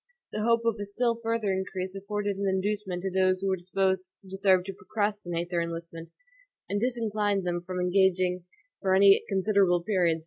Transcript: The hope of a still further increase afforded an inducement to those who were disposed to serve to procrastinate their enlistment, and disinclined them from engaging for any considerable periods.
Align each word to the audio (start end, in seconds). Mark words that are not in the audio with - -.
The 0.31 0.41
hope 0.41 0.65
of 0.65 0.79
a 0.79 0.85
still 0.87 1.19
further 1.21 1.53
increase 1.53 1.95
afforded 1.95 2.35
an 2.35 2.47
inducement 2.47 3.03
to 3.03 3.11
those 3.11 3.41
who 3.41 3.49
were 3.49 3.55
disposed 3.55 4.09
to 4.27 4.35
serve 4.35 4.63
to 4.63 4.73
procrastinate 4.73 5.51
their 5.51 5.61
enlistment, 5.61 6.09
and 6.67 6.81
disinclined 6.81 7.45
them 7.45 7.61
from 7.61 7.79
engaging 7.79 8.45
for 8.81 8.95
any 8.95 9.23
considerable 9.29 9.83
periods. 9.83 10.19